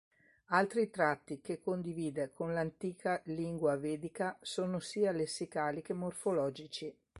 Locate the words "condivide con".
1.59-2.55